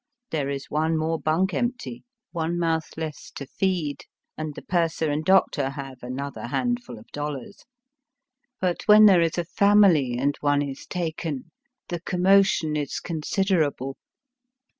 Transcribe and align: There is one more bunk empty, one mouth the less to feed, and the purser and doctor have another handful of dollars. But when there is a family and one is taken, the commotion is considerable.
There 0.31 0.49
is 0.49 0.71
one 0.71 0.97
more 0.97 1.19
bunk 1.19 1.53
empty, 1.53 2.03
one 2.31 2.57
mouth 2.57 2.89
the 2.95 3.01
less 3.01 3.29
to 3.35 3.45
feed, 3.45 4.05
and 4.35 4.55
the 4.55 4.63
purser 4.63 5.11
and 5.11 5.23
doctor 5.23 5.69
have 5.69 6.01
another 6.01 6.47
handful 6.47 6.97
of 6.97 7.05
dollars. 7.09 7.65
But 8.59 8.81
when 8.87 9.05
there 9.05 9.21
is 9.21 9.37
a 9.37 9.45
family 9.45 10.17
and 10.17 10.35
one 10.41 10.63
is 10.63 10.87
taken, 10.87 11.51
the 11.89 11.99
commotion 12.01 12.75
is 12.75 12.99
considerable. 12.99 13.95